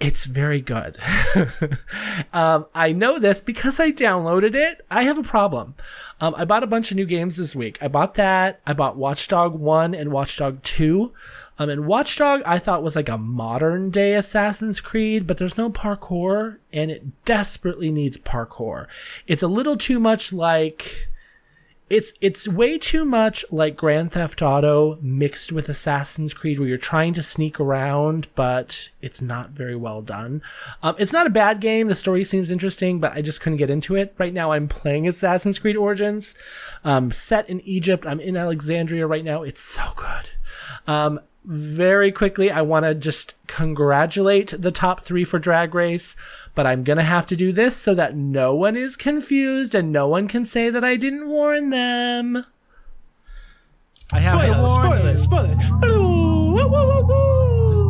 [0.00, 0.98] it's very good.
[2.32, 4.84] um, I know this because I downloaded it.
[4.90, 5.74] I have a problem.
[6.20, 7.78] Um, I bought a bunch of new games this week.
[7.80, 8.60] I bought that.
[8.66, 11.12] I bought Watchdog 1 and Watchdog 2.
[11.58, 15.70] Um, and Watchdog I thought was like a modern day Assassin's Creed, but there's no
[15.70, 18.86] parkour and it desperately needs parkour.
[19.26, 21.08] It's a little too much like
[21.90, 26.78] it's it's way too much like Grand Theft Auto mixed with Assassin's Creed, where you're
[26.78, 30.42] trying to sneak around, but it's not very well done.
[30.82, 31.88] Um, it's not a bad game.
[31.88, 34.14] The story seems interesting, but I just couldn't get into it.
[34.16, 36.34] Right now, I'm playing Assassin's Creed Origins,
[36.84, 38.06] um, set in Egypt.
[38.06, 39.42] I'm in Alexandria right now.
[39.42, 40.30] It's so good.
[40.86, 46.16] Um, very quickly, I want to just congratulate the top three for Drag Race,
[46.54, 49.92] but I'm going to have to do this so that no one is confused and
[49.92, 52.46] no one can say that I didn't warn them.
[54.10, 55.56] I have spoiler, to warn spoiler, spoiler.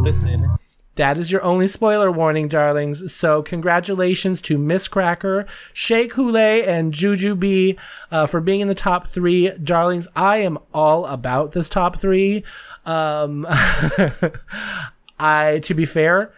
[0.02, 0.58] Listen.
[0.96, 3.12] That is your only spoiler warning, darlings.
[3.12, 7.76] So, congratulations to Miz Cracker, Shea Coulee, and Jujubee
[8.10, 9.50] uh, for being in the top three.
[9.50, 12.44] Darlings, I am all about this top three.
[12.86, 13.44] Um,
[15.18, 16.32] I, to be fair,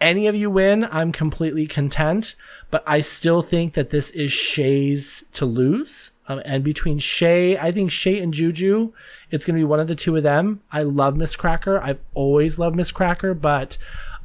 [0.00, 2.36] any of you win, I'm completely content,
[2.70, 6.12] but I still think that this is Shea's to lose.
[6.28, 8.92] Um, and between Shea, I think Shea and Juju,
[9.30, 10.60] it's going to be one of the two of them.
[10.70, 11.80] I love Miz Cracker.
[11.80, 13.78] I've always loved Miz Cracker, but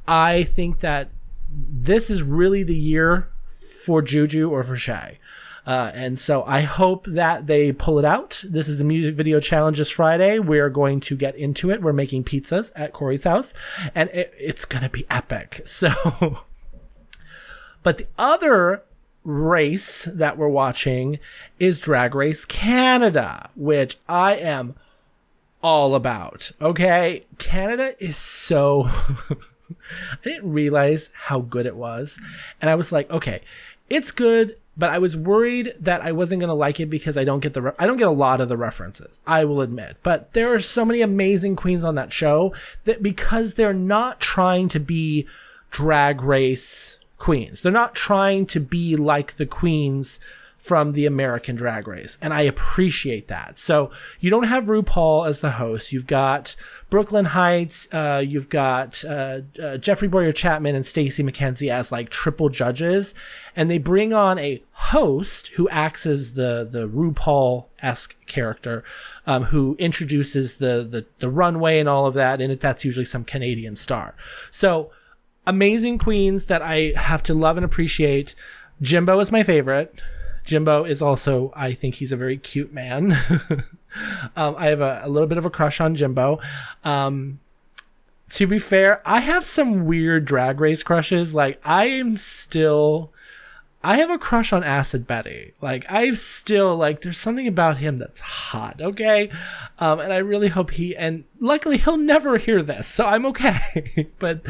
[0.08, 1.10] I think that
[1.50, 5.20] this is really the year for Juju or for Shea.
[5.66, 8.44] Uh, and so I hope that they pull it out.
[8.48, 10.40] This is the music video challenge this Friday.
[10.40, 11.82] We're going to get into it.
[11.82, 13.54] We're making pizzas at Corey's house
[13.96, 15.62] and it, it's going to be epic.
[15.74, 16.44] So,
[17.82, 18.84] but the other
[19.24, 21.20] race that we're watching
[21.60, 24.76] is Drag Race Canada, which I am
[25.64, 26.52] all about.
[26.62, 27.26] Okay.
[27.40, 29.36] Canada is so, I
[30.24, 32.20] didn't realize how good it was.
[32.62, 33.42] And I was like, okay,
[33.90, 37.24] it's good but I was worried that I wasn't going to like it because I
[37.24, 39.20] don't get the re- I don't get a lot of the references.
[39.28, 42.54] I will admit, but there are so many amazing queens on that show
[42.86, 45.28] that because they're not trying to be
[45.72, 50.20] drag race queens, they're not trying to be like the queens
[50.64, 52.18] from the American Drag Race.
[52.22, 53.58] And I appreciate that.
[53.58, 55.92] So you don't have RuPaul as the host.
[55.92, 56.56] You've got
[56.90, 57.90] Brooke Lynn Hytes.
[57.92, 63.14] Uh, you've got uh, uh, Jeffrey Bowyer Chapman and Stacey McKenzie as like triple judges.
[63.58, 68.86] And they bring on a host who acts as the, the RuPaul esque character,
[69.28, 72.40] um, who introduces the, the, the runway and all of that.
[72.40, 74.16] And that's usually some Canadian star.
[74.50, 74.92] So
[75.46, 78.34] amazing queens that I have to love and appreciate.
[78.82, 80.02] Jimbo is my favorite.
[80.44, 83.12] Jimbo is also, I think he's a very cute man.
[84.36, 86.40] um, I have a, a, little bit of a crush on Jimbo.
[86.84, 87.40] Um,
[88.32, 91.34] to be fair, I have some weird drag race crushes.
[91.34, 93.14] Like, I am still
[93.86, 95.54] I have a crush on Acid Betty.
[95.60, 99.30] Like I've still like there's something about him that's hot, okay?
[99.78, 104.10] Um and I really hope he and luckily he'll never hear this, so I'm okay.
[104.20, 104.42] but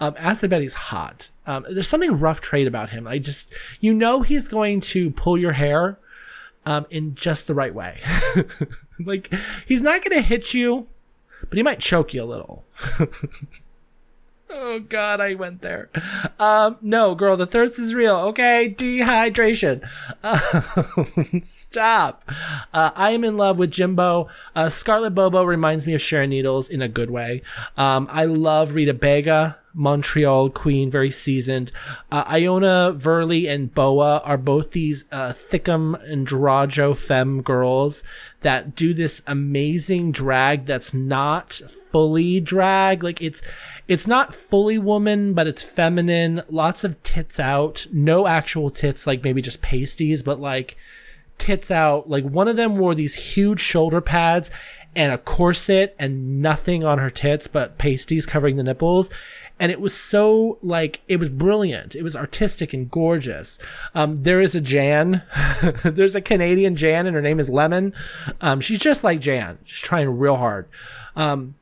[0.00, 1.30] um Acid Betty's hot.
[1.46, 3.06] Um there's something rough trade about him.
[3.06, 5.98] I just you know he's going to pull your hair
[6.66, 8.00] um in just the right way.
[9.04, 9.32] like
[9.66, 10.86] he's not going to hit you,
[11.40, 12.64] but he might choke you a little.
[14.56, 15.90] Oh God, I went there.
[16.38, 18.16] Um, no, girl, the thirst is real.
[18.16, 19.86] Okay, dehydration.
[20.22, 22.30] Uh, stop.
[22.72, 24.28] Uh, I am in love with Jimbo.
[24.54, 27.42] Uh, Scarlett Bobo reminds me of Sharon Needles in a good way.
[27.76, 29.58] Um, I love Rita Baga.
[29.74, 31.72] Montreal queen, very seasoned.
[32.10, 38.04] Uh, Ilona Verley and Boa are both these uh, thickum androjo femme girls
[38.40, 43.02] that do this amazing drag that's not fully drag.
[43.02, 43.42] Like it's
[43.88, 46.42] it's not fully woman, but it's feminine.
[46.48, 47.86] Lots of tits out.
[47.92, 50.76] No actual tits, like maybe just pasties, but like
[51.38, 52.08] tits out.
[52.08, 54.50] Like one of them wore these huge shoulder pads
[54.96, 59.10] and a corset and nothing on her tits but pasties covering the nipples
[59.58, 61.94] and it was so like it was brilliant.
[61.94, 63.58] It was artistic and gorgeous.
[63.94, 65.22] Um, there is a Jan,
[65.84, 67.94] there's a Canadian Jan, and her name is Lemon.
[68.40, 69.58] Um, she's just like Jan.
[69.64, 70.68] She's trying real hard.
[71.16, 71.54] Um,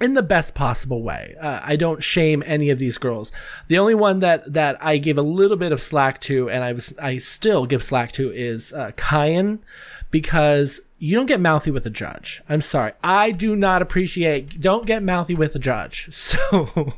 [0.00, 1.36] in the best possible way.
[1.40, 3.30] Uh, I don't shame any of these girls.
[3.68, 6.72] The only one that that I give a little bit of slack to, and I
[6.72, 9.60] was I still give slack to, is uh, Kyne,
[10.10, 12.42] because you don't get mouthy with a judge.
[12.48, 14.60] I'm sorry, I do not appreciate.
[14.60, 16.08] Don't get mouthy with a judge.
[16.32, 16.94] So,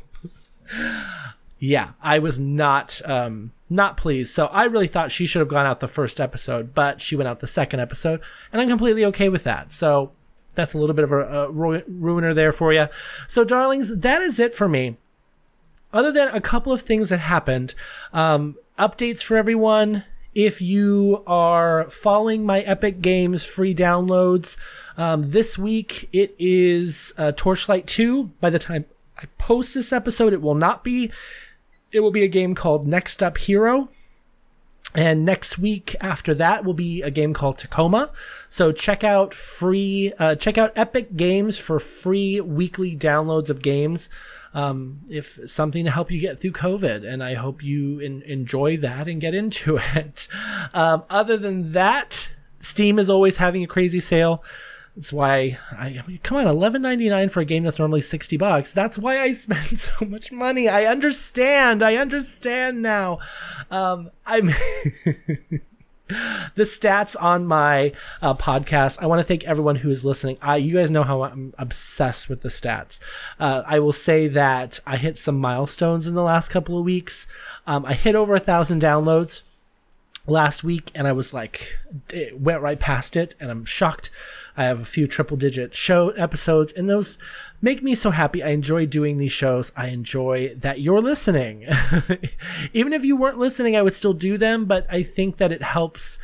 [1.59, 4.33] yeah, I was not um, not pleased.
[4.33, 7.27] So I really thought she should have gone out the first episode, but she went
[7.27, 9.71] out the second episode, and I'm completely okay with that.
[9.71, 10.11] So
[10.55, 12.87] that's a little bit of a, a ruiner there for you.
[13.27, 14.97] So, darlings, that is it for me.
[15.93, 17.75] Other than a couple of things that happened,
[18.11, 20.03] um, updates for everyone.
[20.33, 24.57] If you are following my Epic Games free downloads,
[24.97, 28.25] um, this week it is uh, Torchlight 2.
[28.41, 28.83] By the time
[29.17, 31.11] I post this episode, it will not be.
[31.91, 33.89] It will be a game called Next Up Hero.
[34.95, 38.11] And next week after that will be a game called Tacoma.
[38.47, 44.09] So check out free, uh, check out Epic Games for free weekly downloads of games.
[44.53, 48.77] Um, if something to help you get through COVID, and I hope you in, enjoy
[48.77, 50.29] that and get into it.
[50.73, 54.45] Um, other than that, Steam is always having a crazy sale.
[54.95, 58.01] That's why I, I mean, come on, eleven ninety nine for a game that's normally
[58.01, 58.71] sixty bucks.
[58.73, 60.69] That's why I spend so much money.
[60.69, 61.83] I understand.
[61.83, 63.19] I understand now.
[63.69, 64.47] Um, I'm.
[66.07, 69.01] the stats on my uh, podcast.
[69.01, 70.37] I want to thank everyone who is listening.
[70.41, 72.99] I, you guys know how I'm obsessed with the stats.
[73.39, 77.25] Uh, I will say that I hit some milestones in the last couple of weeks.
[77.65, 79.41] Um, I hit over a thousand downloads
[80.27, 81.79] last week, and I was like,
[82.13, 84.11] it went right past it, and I'm shocked
[84.57, 87.19] I have a few triple digit show episodes, and those
[87.61, 88.43] make me so happy.
[88.43, 89.71] I enjoy doing these shows.
[89.75, 91.67] I enjoy that you're listening.
[92.73, 95.61] Even if you weren't listening, I would still do them, but I think that it
[95.61, 96.19] helps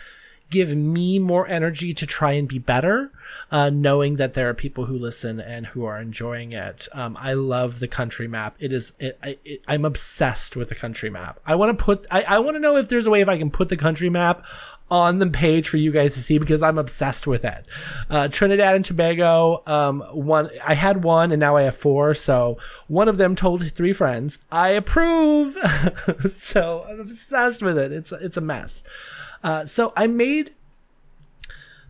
[0.51, 3.11] give me more energy to try and be better,
[3.51, 6.87] uh, knowing that there are people who listen and who are enjoying it.
[6.91, 8.55] Um, I love the country map.
[8.59, 11.39] It is, it, I, it, I'm obsessed with the country map.
[11.45, 13.37] I want to put, I, I want to know if there's a way if I
[13.37, 14.45] can put the country map
[14.91, 17.65] on the page for you guys to see because I'm obsessed with it.
[18.09, 22.13] Uh, Trinidad and Tobago, um, one, I had one and now I have four.
[22.13, 25.53] So one of them told three friends, I approve.
[26.29, 27.93] so I'm obsessed with it.
[27.93, 28.83] It's, it's a mess.
[29.41, 30.51] Uh, so I made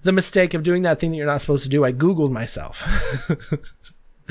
[0.03, 1.83] the mistake of doing that thing that you're not supposed to do.
[1.83, 2.87] I Googled myself.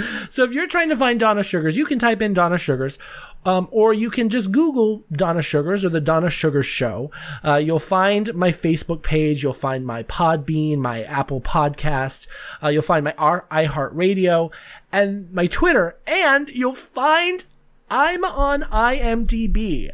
[0.30, 2.98] so if you're trying to find Donna Suggarz, you can type in Donna Suggarz,
[3.44, 7.10] um, or you can just Google Donna Suggarz or the Donna Suggarz Show.
[7.44, 9.42] Uh, you'll find my Facebook page.
[9.42, 12.26] You'll find my Podbean, my Apple Podcast.
[12.62, 14.52] Uh, you'll find my R- iHeartRadio
[14.92, 17.44] and my Twitter, and you'll find
[17.90, 19.90] I'm on IMDb.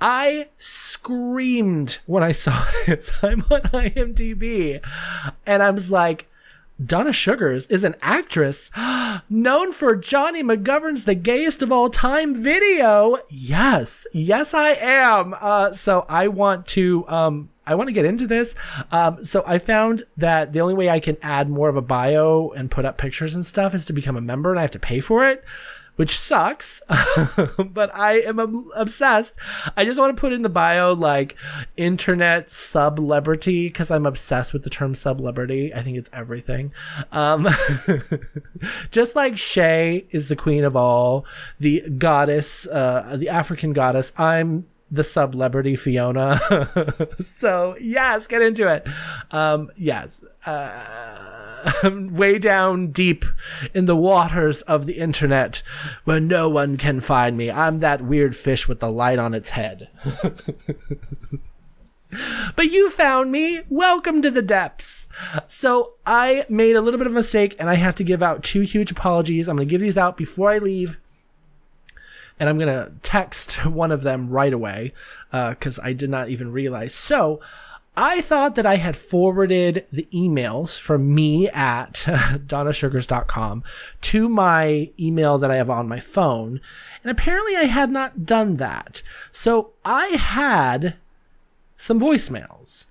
[0.00, 3.12] I screamed when I saw this.
[3.22, 4.80] I'm on IMDb,
[5.46, 6.28] and I was like,
[6.84, 8.70] Donna Suggarz is an actress
[9.28, 13.18] known for Johnny McGovern's The Gayest of All Time video.
[13.28, 15.34] Yes, yes, I am.
[15.40, 18.54] Uh, so I want to, um, I want to get into this.
[18.92, 22.50] Um, so I found that the only way I can add more of a bio
[22.50, 24.78] and put up pictures and stuff is to become a member and I have to
[24.78, 25.44] pay for it
[25.98, 26.80] which sucks,
[27.58, 28.38] but I am
[28.76, 29.36] obsessed.
[29.76, 31.36] I just want to put in the bio like
[31.76, 35.74] internet celebrity because I'm obsessed with the term celebrity.
[35.74, 36.72] I think it's everything.
[37.10, 37.48] Um,
[38.92, 41.26] just like Shea is the queen of all,
[41.58, 44.12] the goddess, uh, the African goddess.
[44.16, 46.38] I'm the celebrity Fiona.
[47.18, 48.86] so yes, get into it.
[49.32, 50.24] Um, yes.
[50.46, 51.37] Uh,
[51.84, 53.24] way down deep
[53.74, 55.62] in the waters of the internet
[56.04, 57.50] where no one can find me.
[57.50, 59.88] I'm that weird fish with the light on its head.
[62.56, 63.60] but you found me.
[63.68, 65.08] Welcome to the depths.
[65.46, 68.42] So I made a little bit of a mistake and I have to give out
[68.42, 69.48] two huge apologies.
[69.48, 70.98] I'm going to give these out before I leave.
[72.40, 74.92] And I'm going to text one of them right away
[75.30, 76.94] because uh, I did not even realize.
[76.94, 77.40] So
[78.00, 81.94] I thought that I had forwarded the emails from me at
[82.46, 83.64] donnasuggarz.com
[84.02, 86.60] to my email that I have on my phone.
[87.02, 89.02] And apparently I had not done that.
[89.32, 90.94] So I had
[91.76, 92.86] some voicemails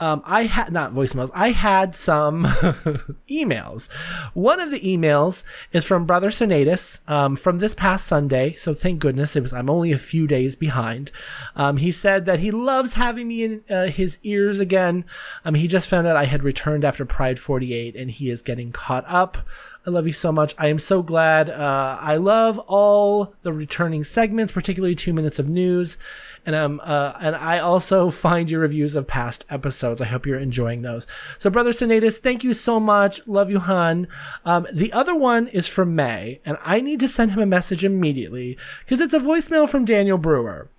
[0.00, 1.30] um, I had not voicemails.
[1.34, 2.44] I had some
[3.30, 3.90] emails.
[4.34, 8.54] One of the emails is from Brother Senatus um, from this past Sunday.
[8.54, 9.52] So thank goodness it was.
[9.52, 11.12] I'm only a few days behind.
[11.54, 15.04] Um, he said that he loves having me in uh, his ears again.
[15.44, 18.72] Um, he just found out I had returned after Pride 48, and he is getting
[18.72, 19.38] caught up.
[19.86, 20.54] I love you so much.
[20.56, 21.50] I am so glad.
[21.50, 25.98] Uh, I love all the returning segments, particularly two minutes of news,
[26.46, 30.00] and um, uh, and I also find your reviews of past episodes.
[30.00, 31.06] I hope you're enjoying those.
[31.38, 33.26] So, Brother Sinatus, thank you so much.
[33.26, 34.08] Love you, hon.
[34.46, 37.84] Um, the other one is from May, and I need to send him a message
[37.84, 40.70] immediately because it's a voicemail from Daniel Brewer.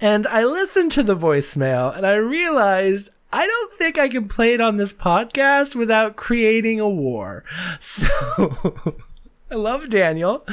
[0.00, 4.54] And I listened to the voicemail and I realized I don't think I can play
[4.54, 7.44] it on this podcast without creating a war.
[7.80, 8.06] So
[9.52, 10.46] I love Daniel.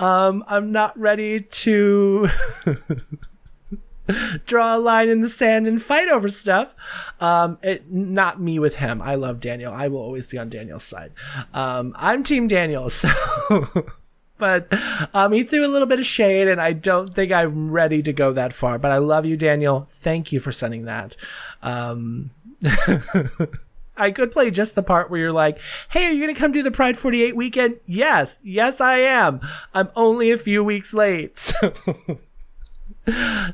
[0.00, 2.28] Um, I'm not ready to
[4.46, 6.74] draw a line in the sand and fight over stuff.
[7.20, 9.00] Um, it, not me with him.
[9.02, 9.72] I love Daniel.
[9.72, 11.12] I will always be on Daniel's side.
[11.54, 13.08] Um, I'm Team Daniel, so.
[14.40, 14.66] But
[15.14, 18.12] um, he threw a little bit of shade, and I don't think I'm ready to
[18.12, 18.78] go that far.
[18.78, 19.86] But I love you, Daniel.
[19.88, 21.16] Thank you for sending that.
[21.62, 22.30] Um,
[23.96, 25.60] I could play just the part where you're like,
[25.90, 29.40] "Hey, are you going to come do the Pride 48 weekend?" Yes, yes, I am.
[29.74, 31.52] I'm only a few weeks late.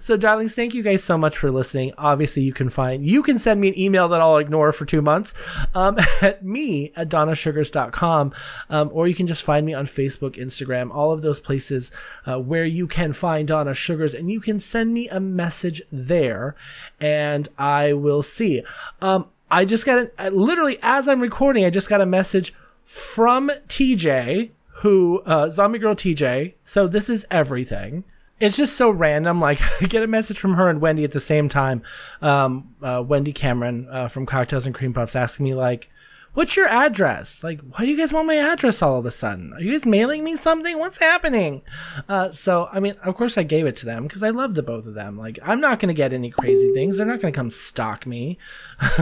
[0.00, 0.16] So.
[0.16, 3.60] darlings thank you guys so much for listening obviously you can find you can send
[3.60, 5.34] me an email that i'll ignore for two months
[5.74, 8.32] um, at me at donnasuggarz.com
[8.70, 11.90] um, or you can just find me on facebook instagram all of those places
[12.26, 16.54] uh, where you can find donna suggarz and you can send me a message there
[17.00, 18.62] and i will see
[19.02, 22.52] um, I just got a, literally as I'm recording, I just got a message
[22.82, 26.54] from TJ, who uh, Zombie Girl TJ.
[26.64, 28.04] So this is everything.
[28.38, 29.40] It's just so random.
[29.40, 31.82] Like I get a message from her and Wendy at the same time.
[32.20, 35.90] Um, uh, Wendy Cameron uh, from Cocktails and Cream Puffs asking me like,
[36.34, 37.42] "What's your address?
[37.42, 39.52] Like, why do you guys want my address all of a sudden?
[39.54, 40.78] Are you guys mailing me something?
[40.78, 41.62] What's happening?"
[42.08, 44.62] Uh, so I mean, of course, I gave it to them because I love the
[44.62, 45.16] both of them.
[45.16, 46.98] Like, I'm not gonna get any crazy things.
[46.98, 48.38] They're not gonna come stalk me.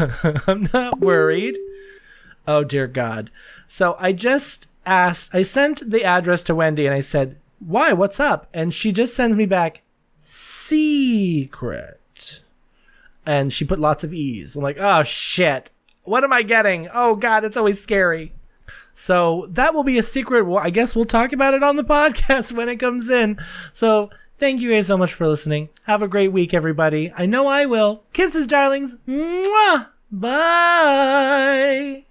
[0.47, 1.59] I'm not worried.
[2.47, 3.31] Oh dear God.
[3.67, 5.35] So I just asked.
[5.35, 7.93] I sent the address to Wendy and I said, "Why?
[7.93, 9.83] What's up?" And she just sends me back,
[10.17, 12.01] "Secret."
[13.27, 14.55] And she put lots of E's.
[14.57, 15.71] I'm like, "Oh shit."
[16.05, 16.89] What am I getting?
[16.93, 18.33] Oh God, it's always scary.
[18.93, 20.45] So that will be a secret.
[20.45, 23.39] Well, I guess we'll talk about it on the podcast when it comes in.
[23.73, 25.71] So thank you guys so much for listening.
[25.85, 27.13] Have a great week, everybody.
[27.17, 28.05] I know I will.
[28.13, 28.97] Kisses, darlings.
[29.09, 29.89] Mwah.
[30.13, 32.04] Bye.